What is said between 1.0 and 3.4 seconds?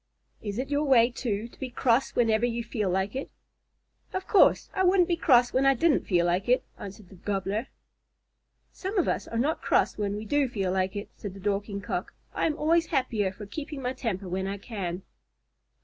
too, to be cross whenever you feel like it?"